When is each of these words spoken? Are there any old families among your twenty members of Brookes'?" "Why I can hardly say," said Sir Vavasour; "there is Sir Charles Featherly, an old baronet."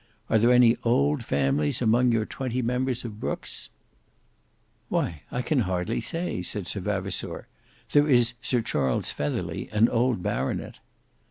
Are 0.31 0.39
there 0.39 0.51
any 0.51 0.77
old 0.83 1.23
families 1.23 1.79
among 1.79 2.11
your 2.11 2.25
twenty 2.25 2.63
members 2.63 3.05
of 3.05 3.19
Brookes'?" 3.19 3.69
"Why 4.89 5.21
I 5.31 5.43
can 5.43 5.59
hardly 5.59 6.01
say," 6.01 6.41
said 6.41 6.65
Sir 6.67 6.79
Vavasour; 6.79 7.45
"there 7.91 8.07
is 8.09 8.33
Sir 8.41 8.61
Charles 8.61 9.11
Featherly, 9.11 9.69
an 9.71 9.87
old 9.89 10.23
baronet." 10.23 10.79